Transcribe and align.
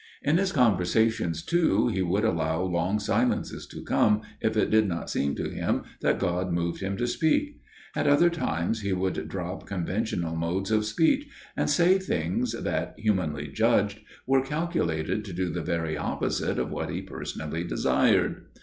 "In 0.23 0.37
his 0.39 0.51
conversations, 0.51 1.43
too, 1.43 1.87
he 1.89 2.01
would 2.01 2.23
allow 2.23 2.63
long 2.63 2.97
silences 2.97 3.67
to 3.67 3.83
come, 3.83 4.21
if 4.41 4.57
it 4.57 4.71
did 4.71 4.87
not 4.87 5.11
seem 5.11 5.35
to 5.35 5.47
him 5.47 5.83
that 5.99 6.17
God 6.17 6.51
moved 6.51 6.81
him 6.81 6.97
to 6.97 7.05
speak; 7.05 7.59
at 7.95 8.07
other 8.07 8.31
times 8.31 8.81
he 8.81 8.93
would 8.93 9.27
drop 9.29 9.67
conventional 9.67 10.35
modes 10.35 10.71
of 10.71 10.85
speech 10.85 11.27
and 11.55 11.69
say 11.69 11.99
things 11.99 12.53
that, 12.53 12.95
humanly 12.97 13.49
judged, 13.49 13.99
were 14.25 14.41
calculated 14.41 15.23
to 15.23 15.33
do 15.33 15.49
the 15.49 15.61
very 15.61 15.95
opposite 15.95 16.57
of 16.57 16.71
what 16.71 16.89
he 16.89 17.03
personally 17.03 17.63
desired. 17.63 18.45